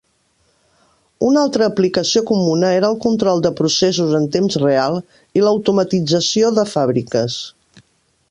Una 1.25 1.41
altra 1.47 1.67
aplicació 1.71 2.23
comuna 2.29 2.71
era 2.77 2.89
el 2.95 2.97
control 3.03 3.43
de 3.47 3.51
processos 3.61 4.15
en 4.21 4.25
temps 4.37 4.57
real 4.65 4.99
i 5.41 5.45
l'automatització 5.45 6.53
de 6.61 6.67
fàbriques. 6.75 7.37